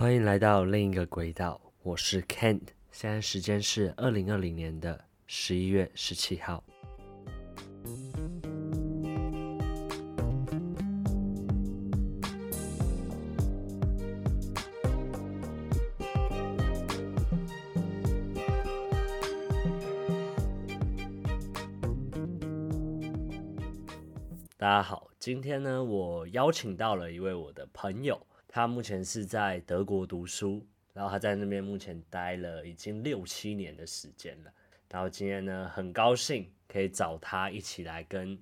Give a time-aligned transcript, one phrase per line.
[0.00, 6.64] 欢迎来到另一个轨道，我是 Kent，现在时间是二零二零年的十一月十七号。
[24.56, 34.50] 大家好，今天呢，我邀请到了一位我的朋友，他目前是在德国读书，然后他在那边目前待了已经六七年的时间了。
[34.90, 38.36] 然后今天呢，很高兴可以找他一起来跟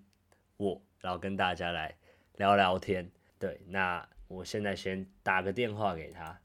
[0.57, 1.95] 我，然后跟大家来
[2.37, 3.07] 聊聊天。
[3.39, 6.41] 对，那我现在先打个电话给他。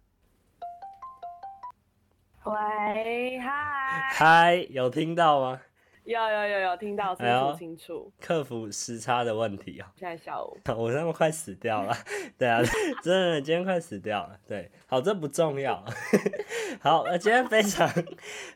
[2.44, 5.62] 喂，嗨，嗨，有听到吗？
[6.06, 9.86] 有有有有听到清楚清楚，克服时差的问题哦。
[9.96, 11.96] 现在下午， 我那么快死掉了。
[12.38, 12.62] 对啊，
[13.02, 14.38] 真的今天快死掉了。
[14.48, 15.84] 对，好，这不重要。
[16.82, 17.90] 好，那今天非常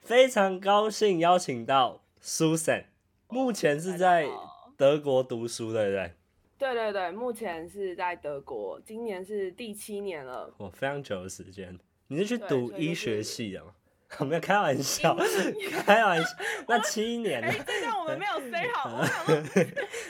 [0.02, 2.86] 非常高兴邀请到 Susan，
[3.30, 4.28] 目前是在
[4.76, 6.14] 德国读书，对不对？
[6.58, 10.54] 对对对，目前是在德国，今年是第七年了。
[10.58, 13.74] 我非常久的时间，你是去读医学系的吗？
[14.20, 15.16] 我没有开玩笑，
[15.86, 16.30] 开玩笑。
[16.68, 18.90] 那七年呢，哎、欸，这段我们没有 say 好，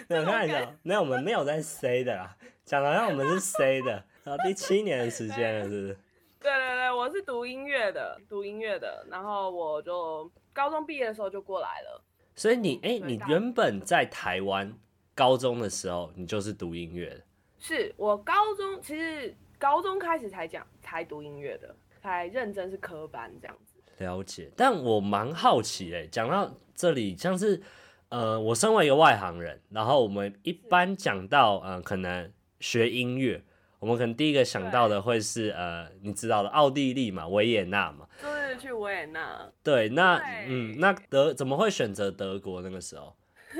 [0.07, 4.03] 没有开玩笑，没有，我们没有在 say 的啦，讲的好像我们是 say 的。
[4.23, 5.97] 然后第七年的时间了，是不是？
[6.39, 12.03] 对对对，我是读音乐的，读音乐的，然后我就高中毕业的时候就过来了。
[12.35, 14.71] 所以你，哎、欸，你原本在台湾
[15.15, 17.21] 高中的时候，你就是读音乐的？
[17.57, 23.66] 是我高中，其实高中开始才讲，才读音乐的，才认真是科班这样子。
[23.97, 27.61] 了解，但我蛮好奇诶，讲到这里，像是
[28.09, 33.43] 呃，我身为一个外行人，然后我们一般讲到呃，可能学音乐，
[33.79, 39.51] 我们可能第一个想到的会是呃，你知道的奥地利嘛，维也纳嘛，就是去维也纳。
[39.63, 40.17] 对，那
[40.47, 43.15] 嗯，那德怎么会选择德国那个时候？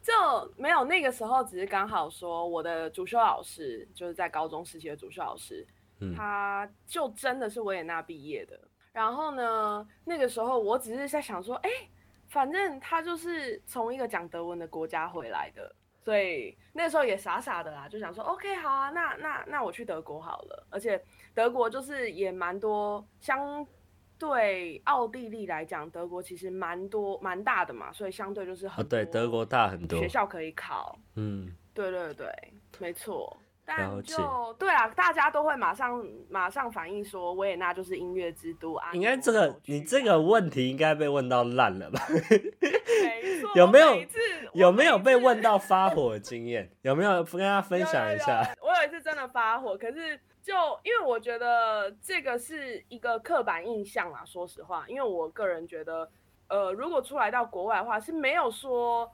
[0.00, 0.12] 就
[0.56, 5.66] 没有那个时候，只是刚好说我的主修老师就是在高中时期的主修老师，
[5.98, 8.60] 嗯，他就真的是维也纳毕业的。
[8.94, 11.68] 然后呢，那个时候我只是在想说，哎，
[12.28, 15.74] 反正他就是从一个讲德文的国家回来的，
[16.04, 20.66] 所以那时候也傻傻的啦，就想说，OK，好啊，那那那我去德国好了。
[20.70, 21.02] 而且
[21.34, 23.66] 德国就是也蛮多，相
[24.16, 32.32] 对奥地利来讲，德国其实蛮多蛮大的嘛，所以相对就是很多，对，德国大很多，学校可以考，嗯，对对对，
[32.78, 33.36] 没错。
[33.66, 38.90] 但就对啊，大家都会马上马上反应说维也纳就是音乐之都啊。
[38.92, 42.00] 应该这个你这个问题应该被问到烂了吧？
[43.56, 43.96] 有没有
[44.52, 46.70] 有没有被问到发火的经验？
[46.82, 48.42] 有没有跟大家分享一下？
[48.42, 54.22] 有有有，我有一次真的发火，可是就因为我觉得这个是一个刻板印象啦。
[54.26, 56.10] 说实话，因为我个人觉得，
[56.48, 59.10] 呃，如果出来到国外的话，是没有说。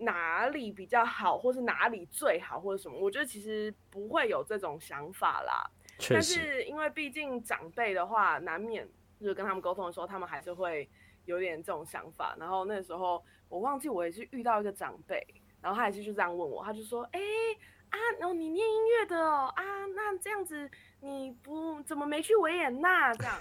[0.00, 2.98] 哪里比较好，或是哪里最好，或者什么？
[2.98, 5.70] 我觉得其实不会有这种想法啦。
[6.08, 8.88] 但是因为毕竟长辈的话，难免
[9.20, 10.88] 就是跟他们沟通的时候，他们还是会
[11.26, 12.34] 有点这种想法。
[12.40, 15.22] 然后那个时候我忘记我也是遇到一个长辈，
[15.60, 17.52] 然后他也是就这样问我，他就说：“哎、欸、
[17.90, 19.62] 啊，然后你念音乐的哦啊，
[19.94, 23.34] 那这样子你不怎么没去维也纳这样？”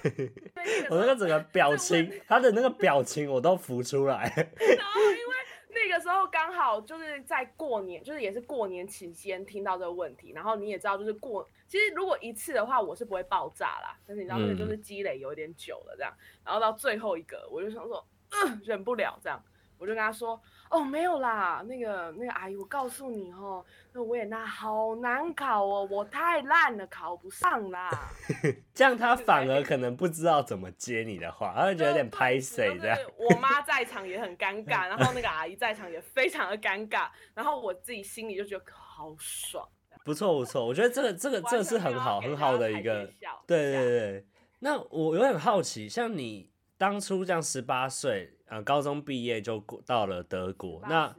[0.92, 4.26] 我那个整个表情，他的那个表情我都浮出来。
[4.36, 5.39] 然后因为。
[5.70, 16.14] 那个时候刚好就是在过年，就是也是过年期间听到这个问题，然后你也知道，就是过，其实如果一次的话，我是不会爆炸啦，但是你知道那个就是积累有点久了这样，
[16.44, 19.42] 然后到最后一个，我就想说，嗯，忍不了这样。
[19.78, 20.38] 我就跟他说
[20.70, 27.90] ：“哦，没有啦，那个那个阿姨，我告诉你哦，那维也纳好难考哦，我太烂了，考不上啦。
[28.74, 32.98] ”这样他反而可能不知道怎么接你的话，他会觉得有点拍谁这样。
[33.18, 39.68] 我妈 在场也很尴尬， 然后那个阿姨在场也非常的尴尬，然后我自己心里就觉得好爽。
[40.06, 43.06] 不错不错，我觉得这个这个这个是很好很好的一个。
[43.48, 44.26] 对对对，
[44.60, 48.34] 那我有点好奇，像你当初这样十八岁。
[48.48, 50.82] 呃，高中毕业就到了德国。
[50.90, 51.16] 那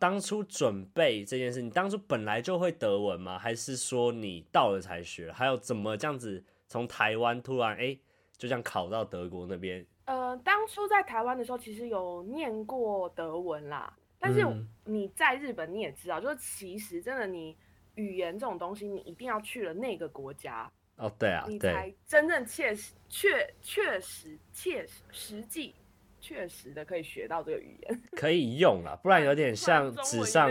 [0.00, 3.38] 当初准备这件事，你当初本来就会德文吗？
[3.38, 5.30] 还是说你到了才学？
[5.30, 8.00] 还有怎么这样子从台湾突然哎、欸，
[8.36, 9.86] 就这样考到德国那边？
[10.06, 13.96] 呃，当初在台湾的时候，其实有念过德文啦。
[14.18, 14.44] 但是
[14.84, 17.56] 你在日本你也知道，就是其实真的你
[17.94, 25.74] 语言这种东西，你一定要去了那个国家哦，对啊，你才真正切实、确确实、切实实际。
[26.20, 30.50] 确实的可以学到这个语言，可以用了，不然有点 像纸上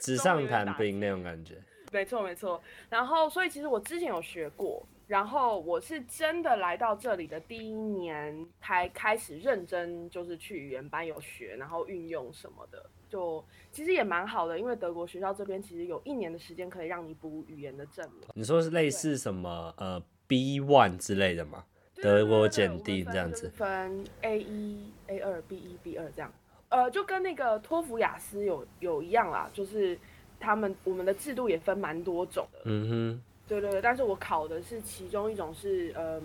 [0.00, 1.54] 纸上谈兵那种感觉。
[1.92, 2.60] 没错没错，
[2.90, 18.26] 然后所以其实我之前有学过，然后我是真的来到这里的第一年，才开始认真就是去语言班有学，然后运用什么的，就其实也蛮好的，因为德国学校这边其实有一年的时间可以让你补语言的证明。
[18.32, 21.62] 你说是类似什么呃 B one 之类的吗？
[21.96, 26.32] 德国检定这样子，分 A 一、A 二、B 一、B 二这样，
[26.70, 29.98] 呃，就跟那个托福、雅思有有一样啦，就是
[30.40, 32.60] 他们我们的制度也分蛮多种的。
[32.64, 36.22] 嗯哼，对对对，但是我考的是其中一种是嗯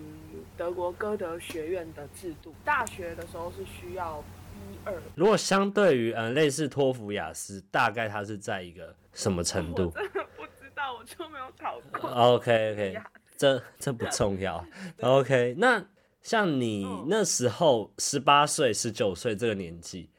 [0.56, 4.22] 德国歌德学院的制度，大学的时候是需要
[4.70, 4.94] 一二。
[5.14, 9.92] 如果相对于嗯类似托福、雅思，大概它是在一个什么程度？
[9.94, 12.08] 我真的不知道，我就没有考过。
[12.10, 12.96] OK OK。
[13.36, 14.64] 这这不重要，
[15.00, 15.54] OK。
[15.58, 15.84] 那
[16.22, 20.10] 像你那时候十八岁、十九岁这个年纪，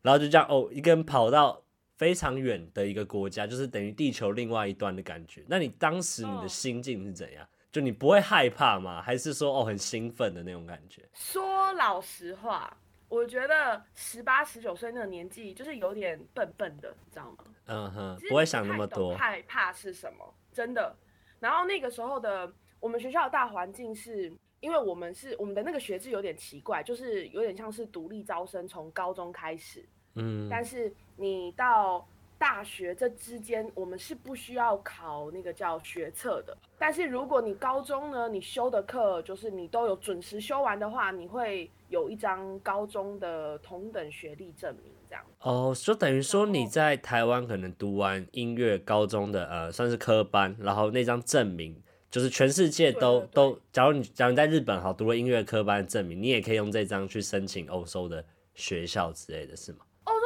[0.00, 1.60] 然后就这样哦，一个人跑到
[1.98, 5.44] 非常远的一个国家，就是等于地球另外一端的感觉。
[5.46, 7.46] 那你当时你的心境是怎样？
[7.70, 9.02] 就你不会害怕吗？
[9.02, 11.02] 还是说哦很兴奋的那种感觉？
[11.12, 12.74] 说老实话，
[13.10, 17.44] 我觉得十八、十九岁那个年纪就是有点笨笨的，你知道吗？
[17.66, 19.14] 嗯哼，不会想那么多。
[19.14, 20.34] 害怕是什么？
[20.52, 20.96] 真的。
[21.38, 22.50] 然后那个时候的。
[22.80, 29.84] 我们学校的大环境是，因为我们是我们的那个学制有点奇怪，就是有点像是独立招生，从高中开始，
[30.14, 32.06] 嗯，但是你到
[32.38, 36.56] 大学这之间，我们是不需要考那个叫学测的。
[36.78, 45.24] 但是如果你高中呢，你修的课就是你都有准时修完的话，你会有一张高中的同等学历证明，这样。
[45.40, 51.82] 哦，就等于说你在台湾可能读完音乐高中的呃算是科班，然后那张证明。
[52.10, 58.24] 就是全世界都都，假如你假如你在日本好读了音乐科班证明，你也可以用这张去申请欧洲的
[58.54, 59.80] 学校之类的是吗？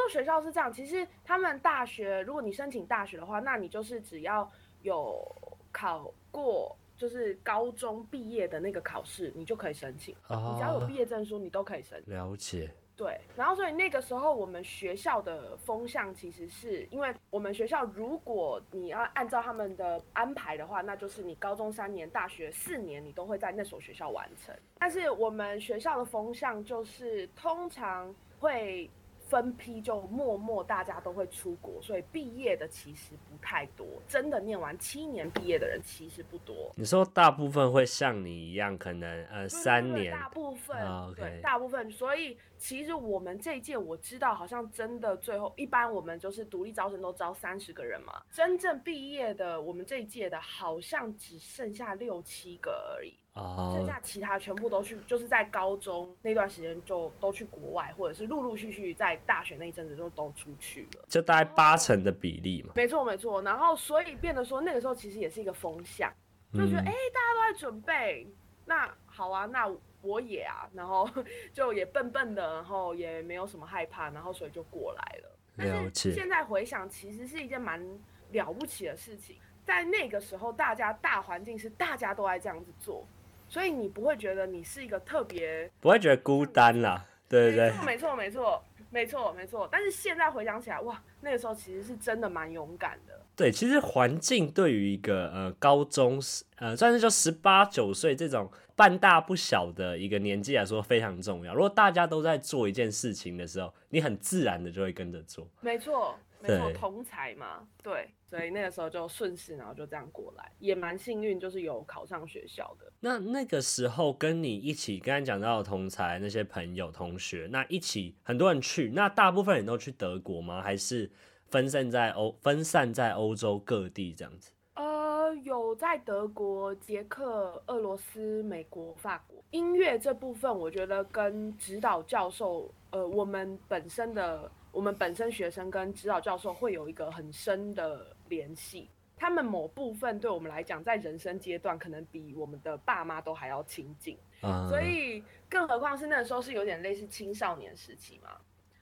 [0.09, 4.49] 学校是这样，其实他们大学，如果你申请大学的话，那你就是只要
[4.81, 5.23] 有
[5.71, 10.15] 考过，就是高中毕业的那个考试，你就可以申请。
[10.27, 12.13] 哦，你只要有毕业证书，你都可以申请。
[12.13, 12.69] 了解。
[12.95, 24.55] 对，然后所以那个时候我们学校的风向其实是因为我们学校，如果你要按照他们的安排的话，那就是你高中三年、大学四年，你都会在那所学校完成。
[24.77, 28.89] 但是我们学校的风向就是通常会。
[29.25, 33.85] 分批就默默大家都会出国，所以毕业的其实不太多。
[34.07, 36.71] 真的念完七年毕业的人其实不多。
[36.75, 40.13] 你说大部分会像你一样，可能呃三年。
[40.13, 41.15] 大部分、oh, okay.
[41.15, 41.89] 对，大部分。
[41.89, 53.17] 所以其实我们这一届我知道，好像真的最后一般我们就是独立招生都招三十个人嘛，真正毕业的我们这一届的好像只剩下六七个而已。
[53.33, 62.73] 哦，剩下其他全部都去，就是在高中那段时间就都去国外，或者是陆陆续续在大学那一阵子就都出去了，就大概八成的比例嘛。
[62.75, 66.13] 没错没错，然后所以变得说那个时候其实也是一个风向，
[66.53, 68.27] 就觉得哎、嗯欸、大家都在准备，
[68.65, 69.67] 那好啊，那
[70.01, 71.09] 我也啊，然后
[71.51, 75.39] 就也笨笨的，然后也没有什么害怕，然后所以就过来了。
[75.57, 77.83] 但是现在回想，其实是一件蛮
[78.31, 83.07] 了不起的事情，在那个时候大家大环境是大家都在这样子做。
[83.53, 87.85] 所以你不会觉得你是一个特别，不会觉得孤单啦，对对对？
[87.85, 89.69] 没错，没错，没错，没错。
[89.71, 93.22] 但是现在回想起来，哇，那个时候其实是真的蛮勇敢的。
[93.35, 96.21] 对，其实环境对于一个呃高中
[96.57, 101.53] 呃算是就十八九岁这种半大不小的一个年纪来说非常重要。
[101.53, 105.47] 如果大家都在做一件事情的时候，你很自然的就会跟着做。
[105.61, 106.15] 没错。
[106.45, 112.91] 没错，同才嘛，对，所以那个时候就顺势，然后就这样过来，也蛮幸运，就是有考上学校的。
[112.99, 120.61] 那那个时候跟你一起刚才讲到的同才那些朋友同学，那一起很多人去，那大部分人都去德国吗？
[120.61, 121.09] 还是
[121.53, 124.51] 分散在欧分散在欧洲各地这样子？
[124.73, 129.37] 呃，有在德国、捷克、俄罗斯、美国、法国。
[129.51, 134.51] 音乐这部分，我觉得跟指导教授，呃，我们本身的。
[134.71, 148.31] 我们本身学生跟指导教授会有一个很深的联系，他们某部分对我们来讲，在人生阶段可能比我们的爸妈都还要亲近，嗯，所以更何况是那个时候是有点类似青少年时期嘛，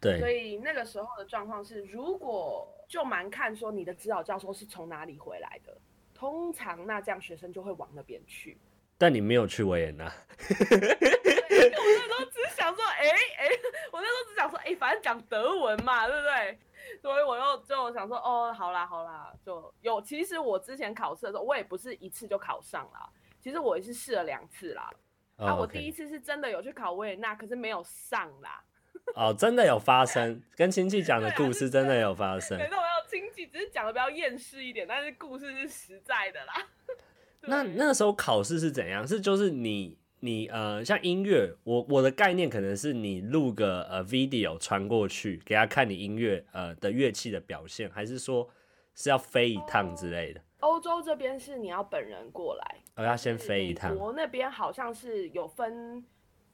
[0.02, 5.78] 对，所以那个时候的状况是，如果就蛮看说你的指导教授是从哪里回来的，
[6.14, 8.58] 通常那这样学生就会往那边去。
[8.98, 10.06] 但你没有去维也纳。
[10.06, 10.12] 我
[10.50, 13.60] 那时候只想说，哎、欸、哎、欸，
[13.92, 16.60] 我那时候只想说，哎、欸，反正讲德文嘛，对不对？
[17.02, 20.02] 所以我又就想说，哦，好啦好啦，就有。
[20.02, 24.92] 其实我之前考试的时候，我也不是一次就考上啦，其实我也是试了两次啦。
[25.38, 28.64] 啊、oh, 我第一次是真的有去考维也纳，可是没有上啦。
[29.16, 32.58] 哦、oh,，真的有发生，跟亲戚讲的故事真的有发生。
[32.58, 36.54] 没错，我要亲戚只是讲的比较厌世一点，但是故事是实在的啦。
[37.44, 39.06] 那那个时候考试是怎样？
[39.06, 48.48] 是就是你你呃，像音乐，我我的概念可能是你录个呃 video 传过去，给他看你音乐呃的乐器的表现，还是说
[48.96, 50.42] 是要飞一趟之类的？
[50.60, 53.94] 欧洲这边是你要本人过来，我、哦、要先飞一趟。
[53.98, 56.06] 我那边好像是有分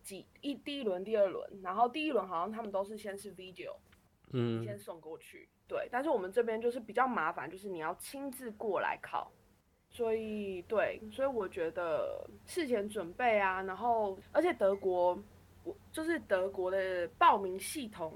[0.08, 3.76] 几一第一轮、第二轮，然后第一轮好像他们都是先是 video，
[4.32, 5.50] 嗯，先送过去。
[5.68, 9.30] 对，但是我们这边就是比较麻烦，就是你要亲自过来考。
[9.90, 15.22] 所以对，所以我觉得事前准备啊，然后而且德国，
[15.66, 18.14] 我就是德国的报名系统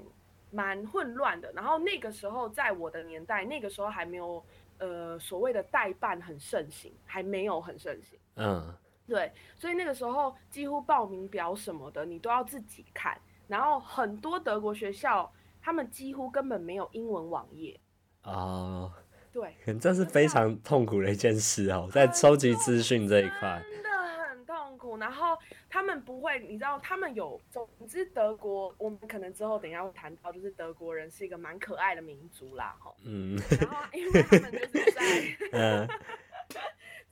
[0.50, 1.52] 蛮混乱的。
[1.52, 4.42] 然后那个时候在我的年代，那个时候还没有
[4.78, 8.18] 呃所谓的代办很盛行，还没有很盛行。
[8.36, 8.74] 嗯，
[9.06, 13.18] 对，所以那个时候几乎报名表什么的你都要自己看。
[13.48, 15.30] 然后很多德国学校
[15.60, 17.78] 他们几乎根本没有英文网页。
[18.22, 18.92] 哦。
[19.32, 23.88] 对，这是非常痛苦的一件事哦，在收集资讯这一块，真的
[24.28, 24.98] 很痛苦。
[24.98, 25.34] 然后
[25.70, 32.94] 他们不会，你知道，他们有，总之德国，我们可能之后等一下会谈到，就是德国人是一个蛮可爱的民族啦，哈。
[33.06, 33.34] 嗯。
[33.58, 35.02] 然后因为他们就是在，
[35.52, 35.88] 嗯，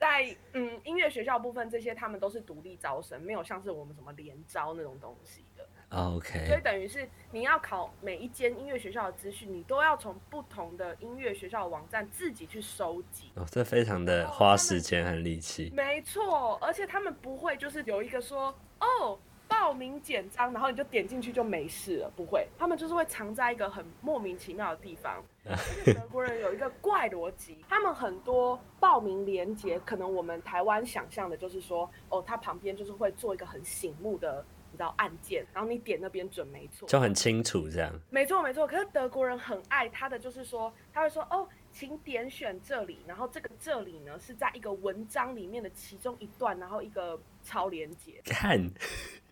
[0.01, 5.69] 在嗯音乐学校部分，这些他们都是独立招生，没有像是我们什么联招那种东西的。
[5.91, 13.31] OK，所以等于是你要考每一间音乐学校的资讯，你都要从不同的音乐学校的网站自己去收集。
[13.35, 15.71] 哦，这非常的花时间和力气。
[15.77, 25.23] 没错，而且他们不会就是有一个说哦报名简章，然后你就点进去就没事了，不会，他们就是会藏在一个很莫名其妙的地方。
[25.87, 34.45] 德国人有一个怪逻辑，他们很多报名连接，可能我们台湾想象的就是说哦，他旁边就是会做一个很醒目的。
[34.73, 37.93] 你知道按键，然后你点那边准没错，就很清楚这样。
[38.09, 48.21] 没错没错，可是德国人很爱他的，就是说他会说哦，请点选这里，然后这个这里呢是在一个文章里面的其中一段，然后一个超连接。
[48.25, 48.65] 看，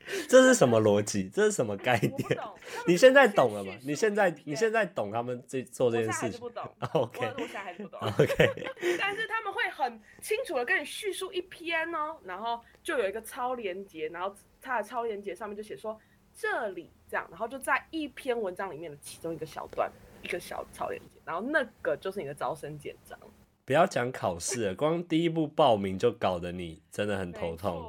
[0.28, 1.28] 这是什么逻辑？
[1.28, 2.38] 这是什么概念？
[2.86, 3.72] 你现在懂了吗？
[3.84, 6.30] 你现在你现在懂他们这做这件事情？
[6.30, 6.74] 我还是不懂。
[7.02, 8.00] OK，我现在还是不懂。
[8.00, 8.52] OK，
[8.98, 14.34] 但是他们会很清楚的跟你叙述一篇哦，然后就有一个超连结，然后。
[14.60, 15.96] 它的超连结上面就写说
[16.34, 19.88] 这里这样，然后就在一篇文章里面的其中一个小段，
[20.20, 23.16] 一个小超连接，然后那个就是你的招生简章。
[23.64, 27.80] 不要讲考试了，光第一步报名就搞得你真的很头痛。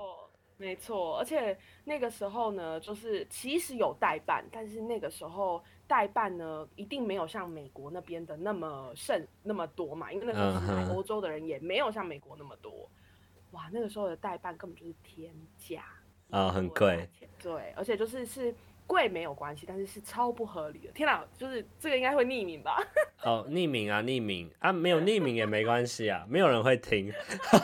[0.62, 12.72] 没错，而且那个时候呢，就是其实有代办，但是那个时候代办呢，一定没有像美国那边的那么盛那么多嘛，因为那时候来欧洲的人也没有像美国那么多。
[12.72, 13.56] Uh.
[13.56, 15.82] 哇，那个时候的代办根本就是天价。
[16.30, 17.10] 啊、哦，很贵，
[17.42, 18.54] 对，而且就是是
[18.86, 20.92] 贵没有关系，但是是超不合理的。
[20.92, 22.86] 天哪，就是这个应该会匿名吧？
[23.24, 27.12] 哦，匿名啊，匿名啊，没有匿名也没关系啊，没有人会听。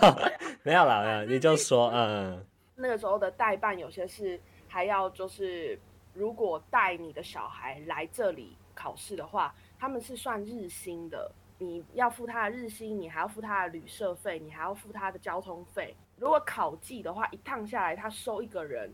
[0.64, 2.46] 没有啦，没有， 你就说，嗯。
[2.75, 5.79] 那个时候的代办有些是还要就是，
[6.13, 15.96] 如果带你的小孩来这里考试的话，他们是算日薪的，你要付他的日薪，你还要付他的旅社费，你还要付他的交通费。
[16.17, 18.94] 如果考季的话，一趟下来他收一个人，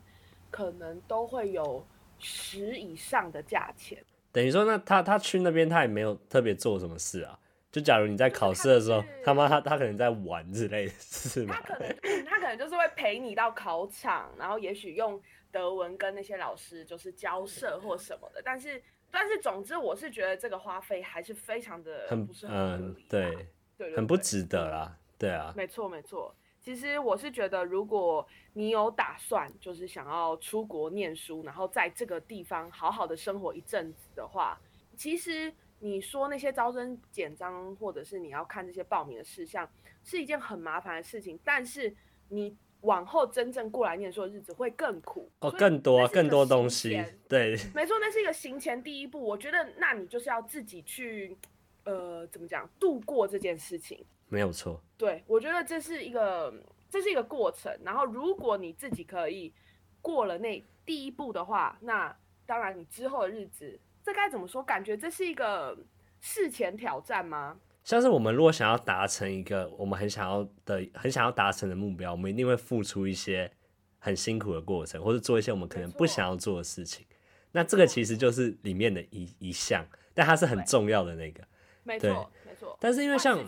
[0.50, 1.86] 可能都会有
[2.20, 4.04] 十以上的价钱。
[4.32, 7.38] 等于说，那他他去那边，他也没有特别做什么事啊。
[7.72, 11.56] 就假如你在考试的时候，他妈他他可能在玩之类的，事吗？
[11.64, 11.96] 他可能
[12.26, 18.42] 他可能就是会陪你到考场，然后也许用德文跟那些老师就是交涉或什么的。
[18.44, 24.98] 但是但是总之，我是觉得这个花费还是非常的很不是很合理，嗯，对，对，对，对，很不值得啦。
[25.18, 26.34] 对啊，没错没错。
[26.60, 34.60] 其实我是觉得，如果你有打算，就是想要出国念书，然后在这个地方好好的生活一阵子的话，
[34.96, 39.68] 其实你说那些招生简章，或者是你要看这些报名的事项，
[40.04, 41.40] 是一件很麻烦的事情。
[41.44, 41.92] 但是
[42.32, 49.22] 你往后真正过来念书的日子会更苦哦，更多更多东西，对，没错，那是一个行前第一步。
[49.22, 51.38] 我觉得，那你就是要自己去，
[51.84, 54.04] 呃，怎么讲，度过这件事情。
[54.30, 56.54] 没有错，对，我觉得这是一个，
[56.90, 57.78] 这是一个过程。
[57.84, 59.54] 然后，如果你自己可以
[60.02, 64.64] 过了那第一步的话，那当然你之后的日子，这该怎么说？
[64.64, 65.78] 感觉这是一个
[66.22, 67.60] 事前挑战吗？
[67.84, 73.52] 像是我们如果想要达成一个我们很想要的、很想要达成的目标，我们一定会付出一些
[74.00, 77.06] 很辛苦的过程，或者做一些我们可能不想要做的事情。
[77.52, 81.44] 那这个其实就是里面的一一项，但它是很重要的那个，
[81.84, 82.32] 没错。
[82.46, 83.44] 没错但是因为像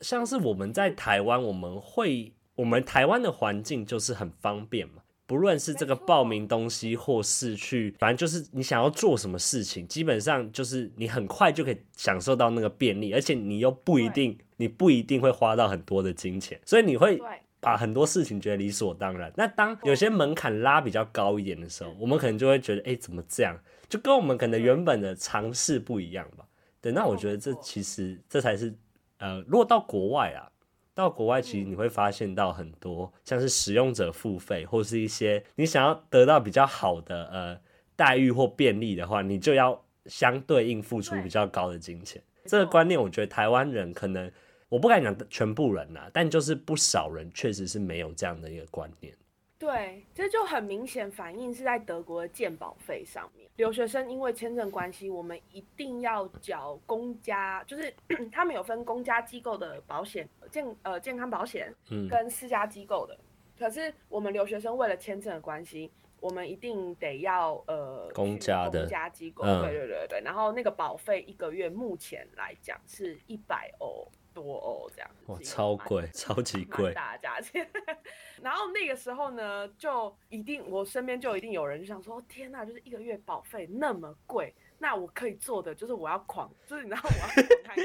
[0.00, 17.18] 像是我们在台湾，我们会我们台湾的环境就是很方便嘛，不论是这个报名东西，或是去，反正就是你想要做什么事情，基本上就是你很快就可以享受到那个便利，而且你又不一定，你不一定会花到很多的金钱，所以你会
[17.60, 19.32] 把很多事情觉得理所当然。
[19.36, 23.58] 那当有些门槛拉比较高一点的时候，我们可能就会觉得，哎、欸，怎么这样？
[23.88, 26.44] 就跟我们可能原本的尝试不一样吧。
[26.82, 28.74] 对，那我觉得这其实这才是，
[29.16, 30.50] 呃，如果到国外啊，
[30.94, 37.60] 到国外其实你会发现到很多像是使用者付费，或是一些你想要得到比较好的呃
[37.96, 42.22] 待遇或便利的话，你就要相对应付出比较高的金钱。
[42.46, 44.30] 这个观念，我觉得台湾人可能
[44.68, 49.14] 我不敢讲全部人呐，但就是不少人确实是没有这样的一个观念。
[49.64, 53.48] 对，这就很明显反映是在德国的健保费上面。
[53.56, 57.90] 留学生因为签证关系，我们一定要缴公家，就是
[58.30, 61.74] 他们有分公家机构的保险健呃健康保险，
[62.10, 63.14] 跟私家机构的。
[63.14, 63.24] 嗯、
[63.58, 65.90] 可是我们留学生为了签证的关系，
[66.20, 70.20] 我们一定得要呃公家的公家机构，嗯、对对对对。
[70.20, 74.06] 然后那个保费一个月目前来讲是一百欧。
[74.34, 77.66] 多哦，这样哇，超贵，超级贵，大价钱。
[78.42, 87.76] 然后那个时候呢，就一定我身边就一定有人就想说，天哪，就是一个月保费那么贵，那我可以做的就是我要狂，就是你知道我要狂看，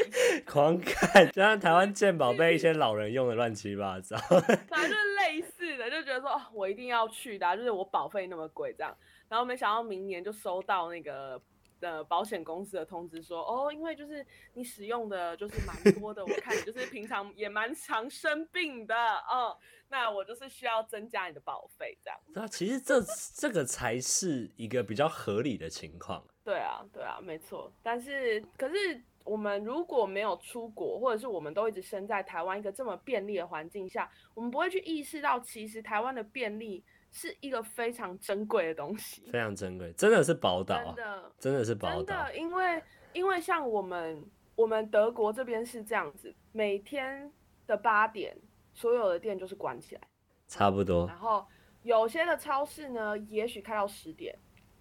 [0.45, 4.41] 狂看，就像台湾健保被一些老人用的乱七八糟，反
[4.81, 8.93] 正就是类似的，就觉得说哦，我一定要去的，就是我保费那么贵这样。
[9.29, 11.39] 然后没想到明年就收到那个。
[11.79, 19.57] 的保险公司的通知说，哦，因为就是你使用的就是蛮多的，我看你就是平常也蛮常生病的，哦，
[19.89, 22.19] 那我就是需要增加你的保费这样。
[22.27, 23.01] 那其实这
[23.35, 26.23] 这个才是一个比较合理的情况。
[26.43, 27.71] 对啊，对啊，没错。
[27.83, 36.83] 但是可是我们如果没有出国，或者是我们都一直生在台湾一个这么便利的环境下，我们不会去意识到其实台湾的便利。
[37.11, 41.95] 是一个非常珍贵的东西，非常珍贵，真的是宝岛，真的，真的是宝岛。
[42.03, 44.23] 真的，因为因为像我们
[44.55, 47.31] 我们德国这边是这样子，每天
[47.65, 48.37] 的八点，
[48.73, 50.01] 所有的店就是关起来，
[50.47, 51.07] 差不多。
[51.07, 51.45] 然后
[51.83, 54.37] 有些的超市呢，也许开到十点，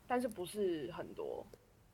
[0.06, 1.46] 但是不是很多。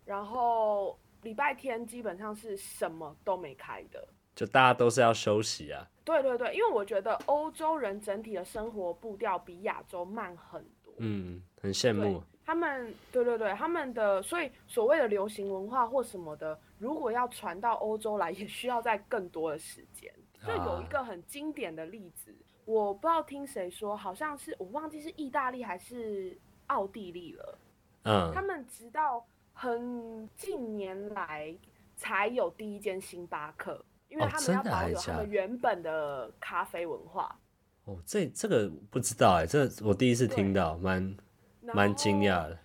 [0.04, 4.06] 然后礼拜天基本上是什么都没开的。
[4.34, 5.86] 就大家都是要休息啊。
[6.04, 10.92] 对对对，因为我觉得欧洲人整体的生活步调比亚洲慢很多。
[10.98, 12.22] 嗯，很羡慕。
[12.46, 20.12] 他们，对对对，他们的，所以所谓的流行文化或什么的，如果要传到欧洲来，也需要在更多的时间。
[20.46, 27.58] 就有一个很经典的例子，啊、我不知道听谁说，好像是我忘记是意大利还是奥地利了。
[28.02, 28.30] 嗯。
[28.34, 31.56] 他们直到很近年来
[31.96, 33.82] 才有第一间星巴克。
[34.14, 37.36] 因为他们要保有他们原本的咖啡文化。
[37.84, 41.16] 哦，这这个不知道哎，这我第一次听到，蛮
[41.60, 42.56] 蛮惊讶的。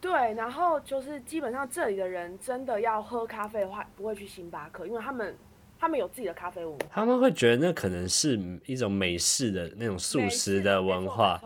[0.00, 5.36] 对，然后就是基本上这里的人真的要喝咖啡的话，不会去星巴克，因为他们
[5.78, 6.86] 他们有自己的咖啡文化。
[6.92, 11.40] 他们会觉得那可能是一种美式的那种素食的文化。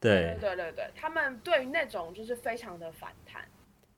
[0.00, 3.40] 对对对对，他们对于那种就是非常的反弹。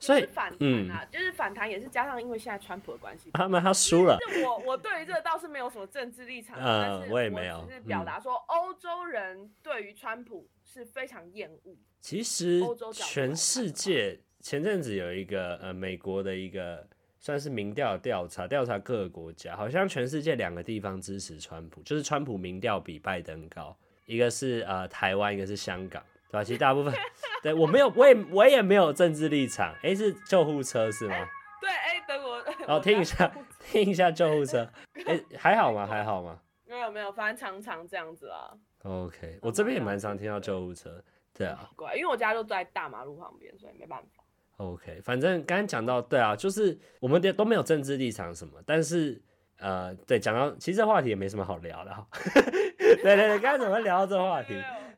[0.06, 4.18] 所以反弹啊，嗯、就是反弹也是加上因为现在川普的关系，他们他输了。
[4.28, 11.76] 是我我对于这个倒是没有什么政治立场，嗯、但是我也没有，只是表达说欧洲人对于川普是非常厌恶。
[12.00, 12.60] 其实
[12.92, 16.86] 全世界前阵子有一个呃美国的一个
[17.18, 26.02] 算是民调调查，调查各个国家，好像全世界两个地方支持川普，就是川普民调比拜登高，一个是呃台湾，一个是香港。
[26.28, 26.44] 对吧？
[26.44, 26.92] 其实大部分，
[27.42, 29.74] 对我没有，我也我也没有政治立场。
[29.82, 31.16] 哎，是救护车是吗？
[31.60, 32.44] 对，哎，等我。
[32.66, 34.68] 哦，听一下，听一下救护车。
[35.06, 35.86] 哎，还好吗？
[35.86, 36.38] 还好吗？
[36.66, 38.50] 没有没有，反正常常这样子啊。
[38.82, 41.02] OK，我这边也蛮常听到救护车。
[41.32, 41.70] 对啊。
[41.76, 44.22] 怪，因为我家就在大马路旁边，所以没办法。
[44.58, 49.20] OK，反正刚刚讲到，对啊，就是我们都没有政治立场什么，但是
[49.58, 52.06] 呃，对，讲到其实这话题也没什么好聊的哈。
[52.78, 54.54] 对对对，刚才怎么聊到这个话题？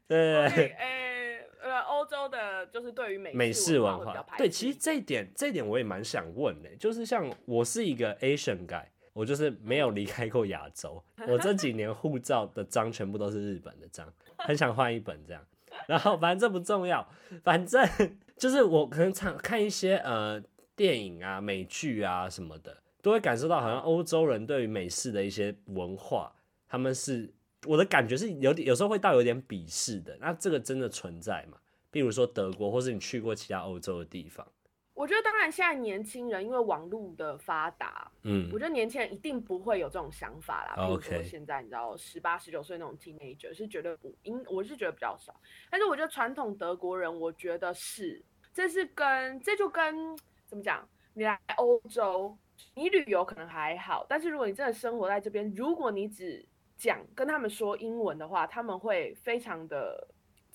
[0.08, 0.76] 对对对。
[1.76, 15.42] 呃，欧洲的就是对于美美式文化，对，其实这一点这一点我也蛮想问的，就是像我是一个 Asian guy，我就是没有离开过亚洲， 我这几年护照的章全部都是日本的章，很想换一本这样，
[15.86, 17.06] 然后反正这不重要，
[17.44, 17.86] 反正
[18.38, 20.42] 就是我可能常看一些呃
[20.74, 26.32] 电影啊、美剧啊什么的，都会感受到好像欧洲人对于美式的一些文化，
[26.66, 27.34] 他们是。
[27.66, 30.16] 我的感觉是有点，有时候会到有点鄙视的。
[30.20, 31.58] 那这个真的存在吗？
[31.96, 34.46] 比如说德国，或是你去过其他欧洲的地方？
[34.92, 40.86] 我觉得当然，现在年轻人因为网络的发达，嗯，我觉得年轻人一定不会有这种想法啦。
[40.86, 45.34] 比如说现在你知道十八十九岁那种 teenager 是绝对不应，我是觉得比较少。
[45.70, 50.86] 但是我觉得传统德国人，我觉得是，这是跟这就跟怎么讲？
[51.14, 52.36] 你来欧洲，
[52.74, 60.06] 你旅游可能还好，但是如果你真的生活在这边，如果你只讲跟他们说英文的话，他们会非常的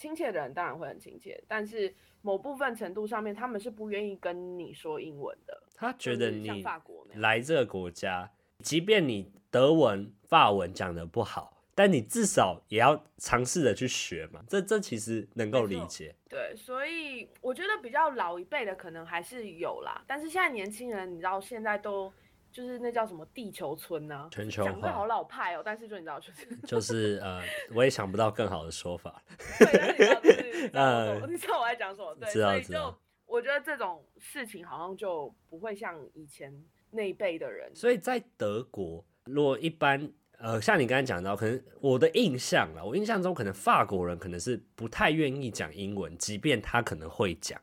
[0.01, 5.61] 亲切的人，当然会很亲切，但是某部分程度上面，他们是不愿意跟你说英文的。
[5.75, 6.65] 他觉得你
[7.13, 8.31] 来这个国家，
[8.63, 11.55] 即便你德文、法文讲的不好。
[11.73, 16.13] 但你至少也要尝试着去学嘛，这这其实能够理解。
[16.29, 22.11] 对，所以我觉得比较老一辈的可能还是有啦，但是现在年轻人，你知道现在都
[22.51, 24.27] 就是那叫什么地球村呢、啊？
[24.31, 24.71] 全球化。
[24.71, 27.41] 讲的好老派哦，但是就你知道就是就是呃，
[27.73, 29.23] 我也想不到更好的说法。
[29.59, 32.15] 对，你知道就是呃，你知道我在讲什么？
[32.15, 36.53] 对，所以就我觉得这种事情好像就不会像以前
[36.91, 37.73] 那一辈的人。
[37.75, 40.11] 所以在德国，如果一般。
[40.43, 47.61] 呃，像你刚才讲到，可能我的印象了，我印象中可能法国人可能是不太愿意讲英文，即便他可能会讲。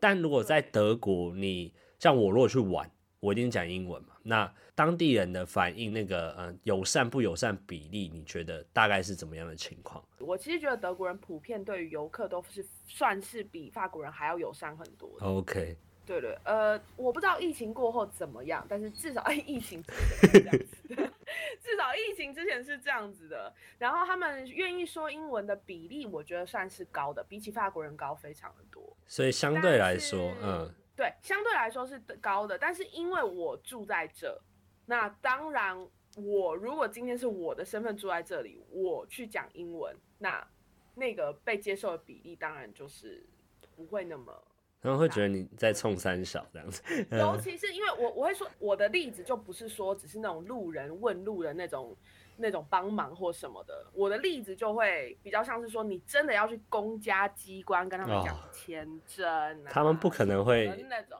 [0.00, 2.90] 但如果在德国，你像我如果去玩，
[3.24, 4.10] 我一定讲英文嘛。
[4.22, 10.04] 那当地人的反应，那个呃友善不友善比例，你觉得大概是怎么样的情况？
[10.18, 15.26] 我其实觉得德国人普遍对于游客都是算是比法国人还要友善很多的。
[15.26, 15.76] OK。
[16.06, 20.96] 对对，呃，我不知道疫情过后怎么样，但是至少哎，疫情之前是这样子的，
[21.64, 23.50] 至少疫情之前是这样子的。
[23.78, 28.94] 然后他们愿意说英文的比例，我觉得算是高的，比起法国人高非常的多。
[29.06, 32.58] 所以相对来说，嗯，对，相对来说是高的。
[32.58, 34.40] 但是因为我住在这，
[34.86, 35.76] 那当然，
[36.16, 40.46] 我如果今天是我的身份住在这里，我去讲英文，那
[40.94, 43.26] 那个被接受的比例当然就是
[43.74, 44.32] 不会那么。
[44.80, 51.96] 他们会觉得你在冲三小这样子， 尤其是因为我我会说我的例子就不是说只是那种路人问路的那种
[52.36, 60.70] 那种帮忙或什么的，我的例子就会比较像是说你真的要去公家机关跟他们讲签证，啊哦，他们不可能会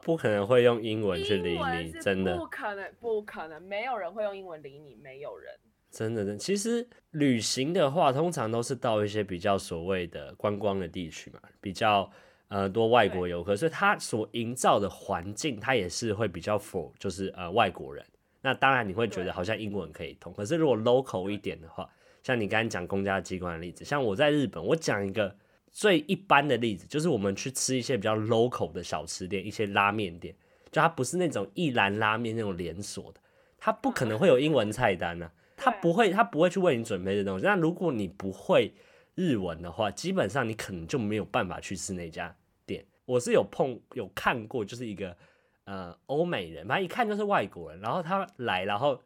[0.01, 5.53] 不可能会用英文去理你，真的不可能不可能，没有人会用英文理你，没有人
[5.91, 6.37] 真的真的。
[6.37, 12.11] 其实旅行的话，通常都是到一些比较所谓的观光的地区嘛，比较。
[12.47, 18.05] 呃，多外国游客，所以他所营造的环境，他也是会比较 for，就是呃外国人。
[18.45, 21.89] 那当然你会觉得好像英文可以通，可是如果 local 一点的话，
[22.21, 25.35] 像你刚刚讲公家机关的例子，像我在日本，我讲一个
[25.71, 30.35] 最一般的例子，就是我们去吃一些比较 local 的小吃店，一些拉面店，
[30.71, 33.19] 就它不是那种一兰拉面那种连锁的，
[33.57, 37.45] 它不可能会有英文菜单呢、啊，它不会，它不会去为你准备这东西。
[37.45, 38.71] 那如果你不会，
[39.15, 42.85] 日文的话，基本上你可能就没有办法去吃那家店。
[43.05, 45.17] 我是有碰有看过，就是一个
[45.65, 48.99] 呃欧美人，反正一看就是外国人，然后他来，然后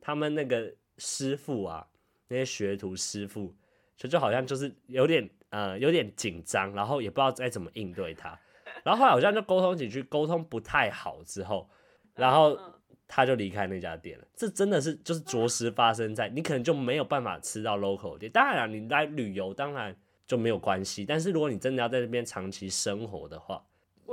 [0.00, 1.84] 他们那个师傅啊，
[2.28, 3.52] 那些学徒师傅，
[3.96, 8.38] 就就好像就是有点呃有点紧张，然后也不知道该怎么应对他，
[8.84, 11.68] 然后后来好像就沟通几句，沟通不太好之后，
[12.14, 12.56] 然后。
[13.12, 18.30] 他就离开那家店了，这真的是就是着实发生在你可能就没有办法吃到 local 店。
[18.30, 19.92] 当然了，你来旅游当然
[20.28, 23.60] 就没有关系，但是如果你真的要在那边长期生活的话，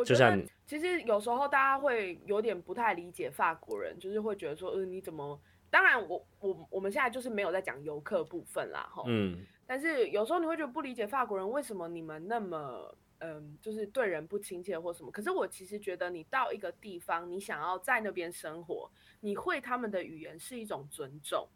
[0.04, 5.40] 就像你其实有时候大家会有点不太理解法国人，就是会觉得说，嗯、呃，你怎么？
[5.72, 12.94] 当然我我我们现在就是没有在讲游客部分啦，哈，嗯，但是有时候你会觉得不理解法国人为什么你们那么。
[13.20, 15.10] 嗯，就是对人不亲切或什么。
[15.10, 18.88] 可是我其实觉得，你到一个地方，你想要在那边生活，
[19.22, 21.48] 你会他们的语言是一种尊重。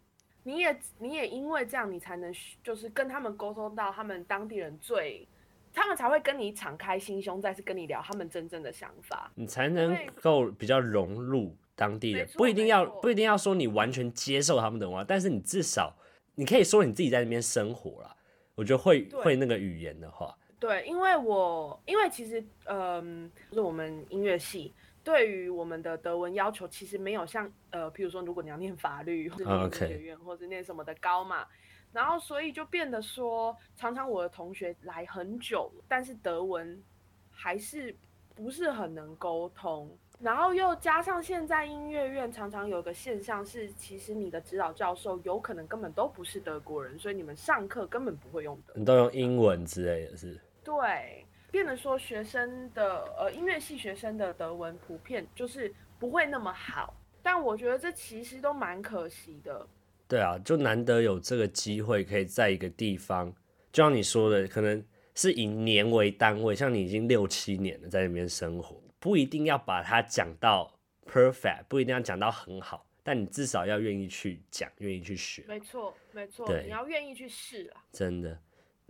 [0.42, 5.24] 你也你也因为这样，你才能就是跟他们沟通到他们当地人最，
[5.72, 9.30] 他们才会跟你敞开心胸，再次跟你聊他们真正的想法。
[9.34, 15.94] 你才能够比较融入当地人，不一定要不一定要说你完全接受他们的文化，但是你至少
[16.34, 18.16] 你可以说你自己在那边生活了。
[18.54, 20.36] 我觉得会会那个语言的话。
[20.60, 31.46] 对，因为我因为其实，嗯，就是我们音乐系对于我们的德文要求，其实没有像呃，譬如说，如果你要念法律或者念学院或者念什么的高嘛，
[31.92, 36.82] 然后所以就变得说，常常我的同学来很久，但是德文
[37.30, 37.94] 还是
[38.34, 39.90] 不是很能沟通。
[40.20, 50.40] 然后又加上现在音乐院常常有个现象是，其实你的指导教授有可能根本都不是德国人，所以你们上课根本不会用德文，你都用英文之类的是。
[50.62, 59.66] 对，变得说学生的呃音乐系学生的德文普遍就是不会那么好，但我觉得这其实都蛮可惜的。
[60.12, 63.34] 对啊，就难得有这个机会可以在一个地方，
[63.72, 75.46] 就像你说的，可能是以年为单位，像你已经六七年了在那边生活，不一定要把它讲到 perfect，不一定要讲到很好，但你至少要愿意去讲，愿意去学。
[75.48, 77.82] 没错，没错，对，你要愿意去试啊。
[77.90, 78.38] 真的，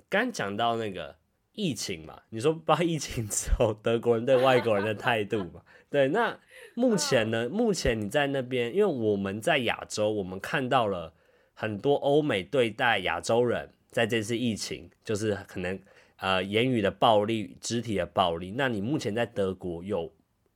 [0.09, 1.22] 刚讲到那个。
[1.55, 5.63] 疫情嘛，你说包括疫情之后，德国人对外国人的态度嘛？
[5.91, 6.39] 对，那
[6.75, 7.49] 目前呢？
[7.49, 11.13] 目前你在那边，因为我们在亚洲，我们看到了
[11.53, 15.79] 很多欧美对待亚洲人，在这次疫情，就是可能
[16.17, 18.55] 呃言语的暴力、肢体的暴力。
[18.57, 20.11] 那你目前在德国有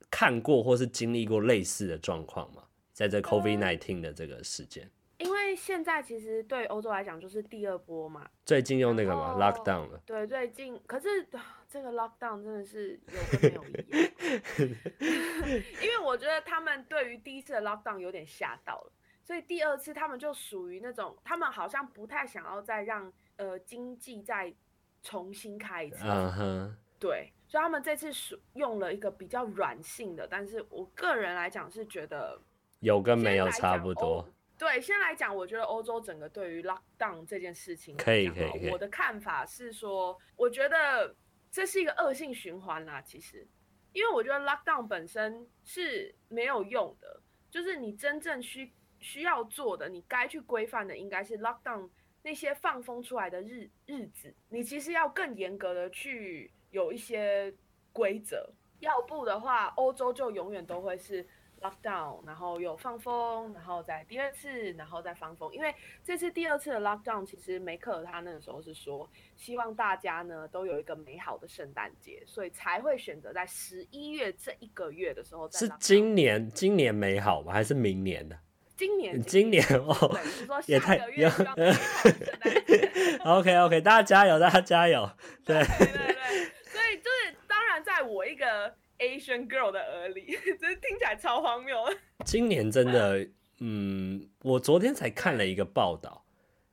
[0.09, 2.63] 看过或是经历过类似的状况吗？
[2.91, 4.89] 在这 COVID-19 的这个事件？
[5.57, 9.99] 现在其实对欧洲来讲就是第二波嘛，最近用那个嘛 lockdown 了。
[10.05, 11.27] 对，最近可是
[11.67, 13.83] 这个 lockdown 真的是有跟没有一样
[15.83, 18.91] 因为我觉得他们对于第一次的 lockdown 有点吓到了，
[19.23, 24.53] 所以第二次他们就属于那种他们好像不太想要再让呃经济再
[25.01, 26.05] 重新开一次。
[26.05, 26.77] 嗯哼。
[26.99, 32.41] 对，所以他们这次属用了一个比较软性的，但是我个人来讲是觉得
[32.79, 34.27] 有跟没有差不多。
[34.57, 38.69] 对，先来讲，我觉得欧洲整个对于 lockdown 这件事情，可以可以，可以。
[38.71, 41.15] 我的看法是说，我觉得
[41.51, 42.99] 这是一个恶性循环啦。
[42.99, 43.47] 其实，
[43.93, 51.87] 因为我觉得 lockdown 本身是没有用的，就是你真正需需要做的，你该去规范的，应该是 lockdown
[52.23, 57.53] 那些放风出来的日日子，你其实要更严格的去有一些
[57.93, 61.27] 规则，要不的话，欧洲就永远都会是。
[61.61, 65.51] Lockdown，然后又放风，然后再第二次，然后再放风。
[65.53, 75.49] 因为这次第二次的 Lockdown，其实梅克尔他那个时候是说，希望大家呢都有一个美好的圣诞节，所以才会选择在十一月这一个月的时候。
[75.51, 77.51] 是今年，今年美好吗？
[77.51, 78.37] 还是明年的？
[78.75, 79.93] 今年，今年哦，
[80.45, 81.27] 说 也太有。
[83.25, 85.09] OK OK，大家加油，大家加油。
[85.43, 86.15] 对对对对，
[86.65, 88.75] 所以就是当然，在我一个。
[88.99, 90.25] Asian girl 的耳里，
[90.59, 91.75] 真是听起来超荒谬。
[92.25, 93.27] 今年真的，
[93.59, 96.23] 嗯，我昨天才看了一个报道，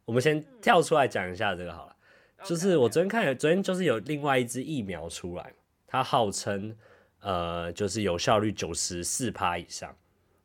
[0.04, 1.96] 我们先跳出来讲一下这个好了。
[2.38, 5.52] 嗯、就是我昨天看了，昨天就是有另外一支疫苗出来，
[5.87, 6.76] 它号称
[7.20, 9.96] 呃，就是有效率九十四趴以上，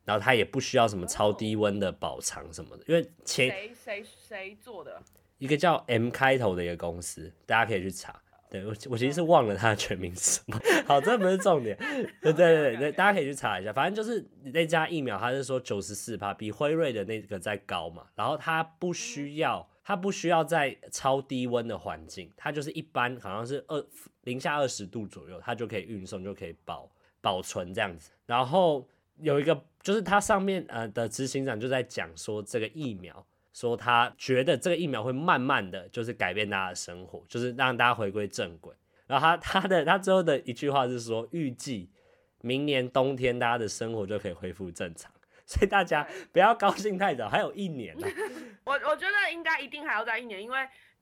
[0.04, 5.02] 然后它也不需要什么超低温的保藏什么的，因为前谁谁谁做的？
[5.38, 8.20] 一个叫 M 开头的一个公司，大家可以去查。
[8.50, 10.60] 对我，我其实是忘了它的全名是什么。
[10.84, 11.76] 好，这不是重点。
[12.20, 13.72] 对对对对，大家可以去查一下。
[13.72, 18.04] 反正就是那家疫苗，它是说九十四趴，比辉瑞的那个再高嘛。
[18.16, 23.86] 然后它不需要，它不需要在超低温的环境，它就是一般好像是二
[24.24, 28.10] 零下二十度左右，它就可以运送，就可以保保存这样子。
[28.26, 28.84] 然后
[29.20, 33.24] 有一个就是它上面呃的执行长就在讲说这个疫苗。
[33.52, 38.74] 说他觉得这个疫苗会慢慢的就是改变大家的生活，就是让大家回归正轨。
[39.06, 41.90] 然后他他的他最后的一句话是说，预计
[42.42, 45.12] 明年冬天大家的生活就可以恢复正常。
[45.44, 48.06] 所以大家不要高兴太早，还有一年呢。
[48.64, 50.58] 我我觉得应该一定还要再一年，因为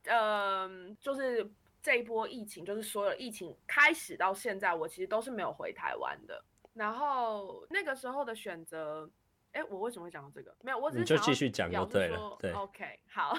[0.06, 0.66] 呃，
[0.98, 1.46] 就是
[1.82, 6.42] 这一波疫情，就是所有疫情开始到现在，我其实都是没有回台湾的。
[6.72, 9.10] 然后那个时候的选择。
[9.52, 10.54] 哎，我为什么会讲到这个？
[10.62, 12.36] 没有，我只是想就继续讲就对了。
[12.38, 13.36] 对，OK，好，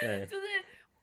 [0.00, 0.46] 对 就是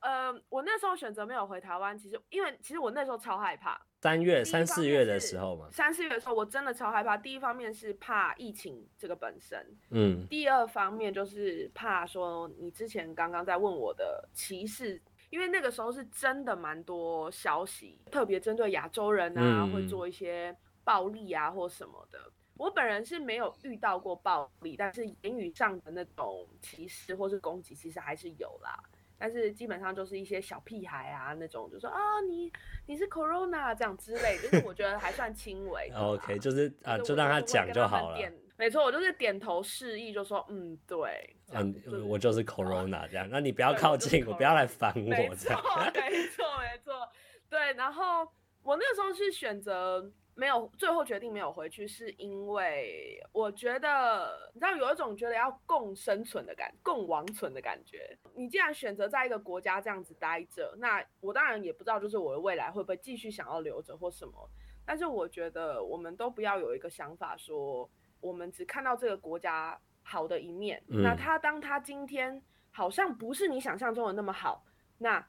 [0.00, 3.80] 呃，我那时候选择没有回台湾，其实因为其实我那时候超害怕。
[4.02, 5.68] 三月、三四月的时候嘛。
[5.72, 7.16] 三四月的时候，我真的超害怕。
[7.16, 10.24] 第一方面是怕疫情这个本身，嗯。
[10.28, 22.30] 第二方面就是怕说你之前刚刚在问我的歧视，因为那个时候是真的蛮多消息，特别针对亚洲人啊，嗯、会做一些暴力啊或什么的。
[22.56, 28.78] 我本人是没有遇到过暴力，但是言语上的那种歧视或是攻击，其实还是有啦。
[29.18, 32.52] 但是基本上就是一些小屁孩啊，那种就说啊，你
[32.86, 35.90] 你是 Corona 这样之类，就是我觉得还算轻微。
[35.96, 38.18] OK，就是啊，就让他讲就好了。
[38.58, 41.36] 没错，我就是点头示意，就说嗯，对。
[41.52, 41.74] 嗯，
[42.08, 45.62] 我就是 Corona 这样，那你不 要靠近，我不要来烦我这样。
[45.94, 47.08] 没错，没错，
[47.48, 47.72] 对。
[47.74, 48.26] 然后
[48.62, 50.10] 我那个时候是选择。
[50.38, 58.14] 没有，最后决定没有回去，是因为我觉得，你知道有一种觉得要共生存的感，共亡存的感觉。
[58.34, 64.50] 你既然选择在一个国家这样子待着，那我当然也不知道，就是我的未来会不会继续想要留着或什么。
[64.84, 70.84] 但是我觉得，我们都不要有一个想法说，我们只看到这个国家好的一面。
[70.88, 71.02] 嗯。
[71.02, 74.66] 那他当他今天好像不是你想象中的那么好，
[74.98, 75.26] 那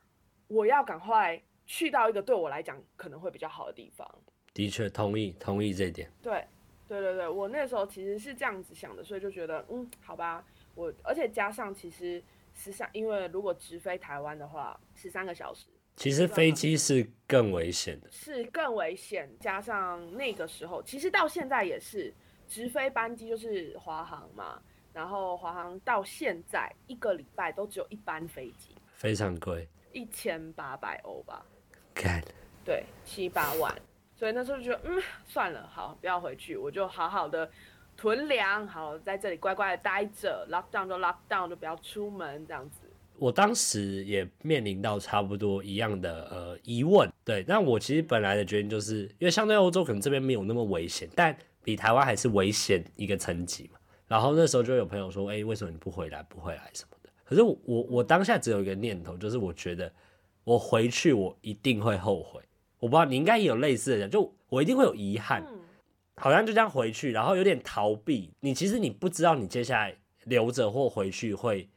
[0.50, 4.06] 我要赶快去到一个对我来讲可能会比较好的地方。
[4.58, 6.12] 的确，同意同意这一点。
[6.20, 6.44] 对，
[6.88, 10.44] 对对对，我那时候其实是这样子想的，所以就觉得，嗯，好吧，
[10.74, 12.24] 我而且加上其实
[12.56, 19.30] 十三，因为如果直飞台湾的话，十三个小时，其实飞机是更危险的，是更危险。
[19.40, 22.12] 加上那个时候，其实到现在也是
[22.48, 24.60] 直飞班机就是华航嘛，
[24.92, 31.46] 然后华航到现在一个礼拜都只有一班飞机，非常贵，一千八百欧吧，
[31.94, 32.24] 干，
[32.66, 33.72] 对，七八万。
[34.18, 37.48] 所以那时候就觉得，嗯，算了，好，不要回去，我就好好的
[37.96, 42.82] 囤粮，好在这里乖乖的待着，lockdown 就 lockdown 就不要出门这样子。
[43.20, 53.80] 我当时也面临到差不多一样的呃疑问，对，但我其实本来的决定就是因为相对欧洲可能这边没有那么危险，但比台湾还是危险一个层级嘛。
[54.08, 56.24] 然后那时候就有朋友说，哎，为什么你不回来？
[56.24, 57.10] 不回来什么的？
[57.24, 57.58] 可是我
[57.90, 59.92] 我当下只有一个念头，就是我觉得
[60.44, 62.42] 我回去我一定会后悔。
[62.80, 65.44] 我不知道你应该也有类似的，就我一定会有遗憾，
[66.16, 68.34] 好像就这样回去，然后有点逃避。
[68.40, 71.70] 你其实你不知道你接下来留着或回去会。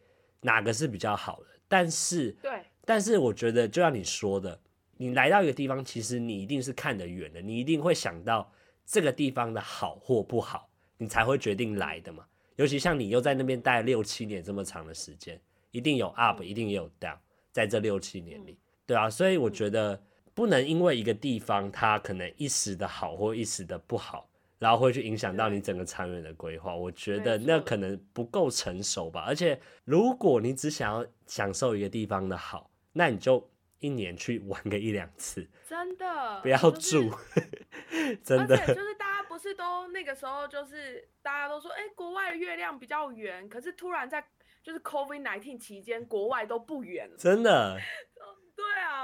[0.42, 1.46] 哪个是比较好的？
[1.68, 4.58] 但是，对，但是我觉得，就像你说的，
[4.96, 8.50] 你来到一个地方，其实你一定是看得远的，你一定会想到
[8.86, 12.24] 这个地方的好或不好，你才会决定来的嘛。
[12.56, 15.38] 尤其像你又在那边待六七年这么长的时间，
[15.72, 17.18] 一定有 up，一定也有 down，
[17.52, 20.02] 在这六七年里，对啊，所以我觉得
[20.40, 24.26] 不能因为一个地方它可能一时的好或一时的不好。
[24.58, 29.24] 然后会去影响到你整个长远的规划，我觉得那可能不够成熟吧。
[29.26, 37.10] 而且，如果你只想要享受一个地方的好，那你就一年去玩个一两次，真的不要住，就
[37.90, 38.54] 是、真的。
[38.68, 44.22] 就是大家不是都那个时候，就是大家都说，哎，国外的月亮比较圆，可是突然在
[44.62, 47.80] 就是 COVID nineteen 期间，国外都不圆了，真的。
[48.60, 48.99] 对啊，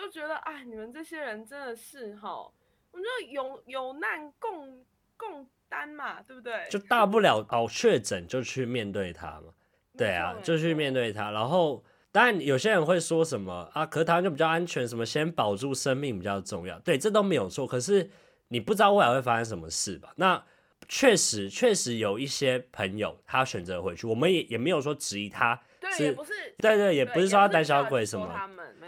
[0.00, 2.50] 就觉得，哎，你们这些人真的是哈。
[2.92, 4.84] 我觉得有有难共
[5.16, 6.66] 共担嘛，对不对？
[6.68, 9.52] 就大不了哦，确诊就去面对它嘛。
[9.96, 11.30] 对啊，就去面对它。
[11.30, 16.76] 然后当然有些人会说什么啊，可是台湾就比较安全，什么先保住生命比较重要。
[16.80, 17.64] 对，这都没有错。
[17.64, 18.10] 可是
[18.48, 20.12] 你不知道未来会发生什么事吧？
[20.16, 20.42] 那
[20.88, 25.60] 确实确实有一些朋友他选择回去，我们也也没有说质疑他。
[25.78, 26.32] 对，也不是。
[26.58, 28.26] 对对，也不是说他胆小鬼什么。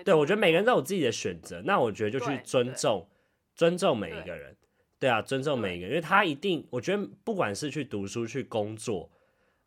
[0.04, 1.62] 对，我觉得每个人都有自己的选择。
[1.64, 3.08] 那我觉得就去尊重。
[3.54, 4.56] 尊重每一个人，
[4.98, 9.10] 对，啊，尊重每一个人，因为他一定，我觉得不管是去读书、去工作，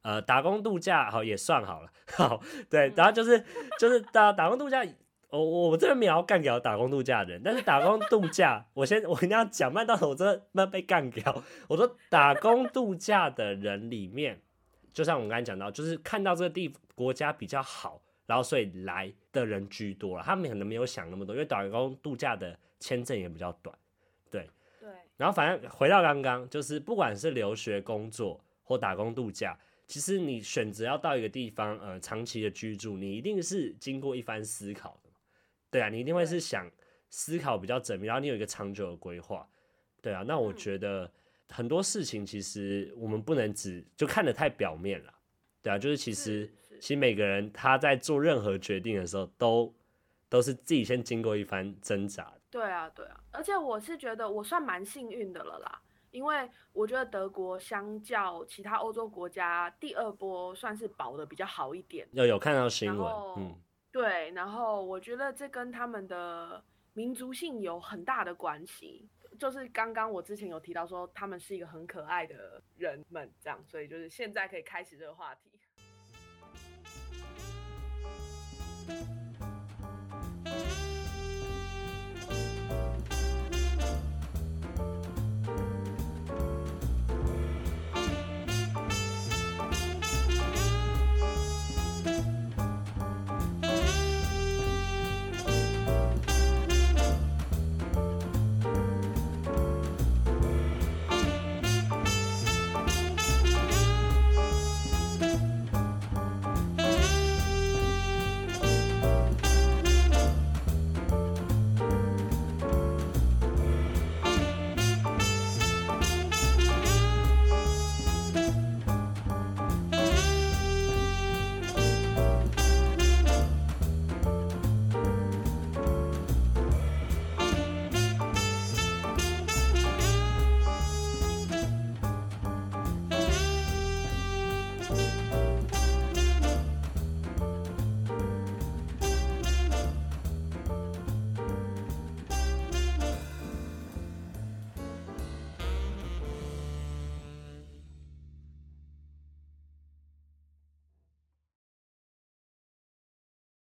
[0.01, 3.45] 呃，打工度假，好也算好了， 好，对，然后就是
[3.79, 4.83] 就是打打工度假，
[5.29, 11.43] 我我这边没有要干掉打工度假的人，但是打工度假，我先我一定要讲，慢到我真的慢被干掉。
[11.67, 14.41] 我说打工度假的人里面，
[14.91, 22.57] 就像我们刚才讲到，就是看到这个地国家比较好，然后所以来的人居多了，他们可能没有想那么多，因为打工度假的。
[22.77, 23.75] 签证也比较短，
[24.29, 24.47] 对，
[24.81, 29.57] 对，然后反正回到刚刚，就是不管是留学、工作或打工度假，
[29.87, 35.09] 其实你选择要到一个地方，呃，长期的居住，你一定是经过一番思考的，
[35.71, 36.69] 对啊，你一定会是想
[37.09, 39.47] 思考比较缜密，然后你有一个长久的规划，
[40.01, 41.09] 对啊，那我觉得
[41.49, 45.13] 很多事情其实我们不能只就看得太表面了，
[45.63, 46.47] 对啊，就是其实
[46.85, 49.73] 其实每个人他在做任何决定的时候，都
[50.29, 52.31] 都是自己先经过一番挣扎。
[52.51, 62.07] 对啊，对啊，而且我是觉得我算蛮幸运的了啦，因为我觉得德国相较其他欧洲国家，第二波算是保的比较好一点。
[62.11, 63.59] 有有看到新闻，嗯，
[63.91, 75.49] 对，然后我觉得这跟他们的民族性有很大的关系，就是刚刚我之前有提到说他们是一个很可爱的人们，这样，所以就是现在可以开始这个话题。
[78.87, 79.24] thank you.